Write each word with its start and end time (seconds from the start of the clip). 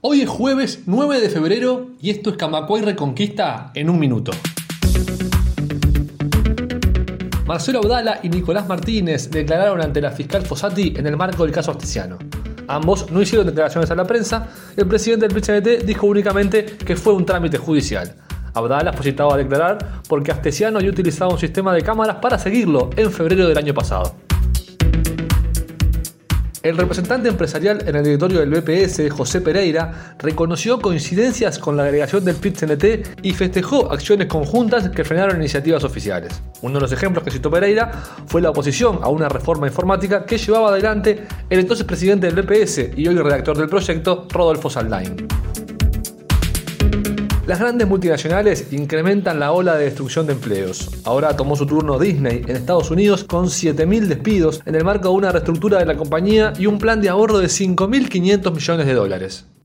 Hoy 0.00 0.20
es 0.20 0.28
jueves 0.28 0.84
9 0.86 1.20
de 1.20 1.28
febrero 1.28 1.88
y 2.00 2.10
esto 2.10 2.30
es 2.30 2.36
Camacuay 2.36 2.82
Reconquista 2.82 3.72
en 3.74 3.90
un 3.90 3.98
minuto. 3.98 4.30
Marcelo 7.44 7.80
Abdala 7.80 8.20
y 8.22 8.28
Nicolás 8.28 8.68
Martínez 8.68 9.28
declararon 9.28 9.80
ante 9.82 10.00
la 10.00 10.12
fiscal 10.12 10.46
Fossati 10.46 10.94
en 10.96 11.08
el 11.08 11.16
marco 11.16 11.42
del 11.42 11.52
caso 11.52 11.72
Astesiano. 11.72 12.16
Ambos 12.68 13.10
no 13.10 13.20
hicieron 13.20 13.48
declaraciones 13.48 13.90
a 13.90 13.96
la 13.96 14.04
prensa, 14.04 14.46
el 14.76 14.86
presidente 14.86 15.26
del 15.26 15.34
PCNT 15.34 15.84
dijo 15.84 16.06
únicamente 16.06 16.64
que 16.64 16.94
fue 16.94 17.12
un 17.12 17.26
trámite 17.26 17.58
judicial. 17.58 18.14
Abdala 18.54 18.92
fue 18.92 19.02
citado 19.02 19.34
a 19.34 19.36
declarar 19.36 19.78
porque 20.08 20.30
Astesiano 20.30 20.78
había 20.78 20.92
utilizado 20.92 21.32
un 21.32 21.40
sistema 21.40 21.74
de 21.74 21.82
cámaras 21.82 22.18
para 22.22 22.38
seguirlo 22.38 22.90
en 22.96 23.10
febrero 23.10 23.48
del 23.48 23.58
año 23.58 23.74
pasado. 23.74 24.14
El 26.68 26.76
representante 26.76 27.30
empresarial 27.30 27.82
en 27.86 27.96
el 27.96 28.04
directorio 28.04 28.40
del 28.40 28.50
BPS, 28.50 29.08
José 29.08 29.40
Pereira, 29.40 30.14
reconoció 30.18 30.78
coincidencias 30.78 31.58
con 31.58 31.78
la 31.78 31.84
agregación 31.84 32.26
del 32.26 32.36
PIT-CNT 32.36 33.22
y 33.22 33.32
festejó 33.32 33.90
acciones 33.90 34.26
conjuntas 34.26 34.90
que 34.90 35.02
frenaron 35.02 35.38
iniciativas 35.38 35.82
oficiales. 35.84 36.42
Uno 36.60 36.74
de 36.74 36.80
los 36.82 36.92
ejemplos 36.92 37.24
que 37.24 37.30
citó 37.30 37.50
Pereira 37.50 37.90
fue 38.26 38.42
la 38.42 38.50
oposición 38.50 38.98
a 39.02 39.08
una 39.08 39.30
reforma 39.30 39.66
informática 39.66 40.26
que 40.26 40.36
llevaba 40.36 40.68
adelante 40.68 41.26
el 41.48 41.60
entonces 41.60 41.86
presidente 41.86 42.30
del 42.30 42.42
BPS 42.44 42.90
y 42.98 43.08
hoy 43.08 43.16
redactor 43.16 43.56
del 43.56 43.70
proyecto, 43.70 44.28
Rodolfo 44.30 44.68
Saldain. 44.68 45.26
Las 47.48 47.60
grandes 47.60 47.88
multinacionales 47.88 48.74
incrementan 48.74 49.40
la 49.40 49.52
ola 49.52 49.74
de 49.76 49.86
destrucción 49.86 50.26
de 50.26 50.34
empleos. 50.34 50.90
Ahora 51.04 51.34
tomó 51.34 51.56
su 51.56 51.64
turno 51.64 51.98
Disney 51.98 52.42
en 52.46 52.56
Estados 52.56 52.90
Unidos 52.90 53.24
con 53.24 53.46
7.000 53.46 54.00
despidos 54.00 54.60
en 54.66 54.74
el 54.74 54.84
marco 54.84 55.08
de 55.08 55.14
una 55.14 55.32
reestructura 55.32 55.78
de 55.78 55.86
la 55.86 55.96
compañía 55.96 56.52
y 56.58 56.66
un 56.66 56.76
plan 56.76 57.00
de 57.00 57.08
ahorro 57.08 57.38
de 57.38 57.46
5.500 57.46 58.52
millones 58.52 58.86
de 58.86 58.92
dólares. 58.92 59.46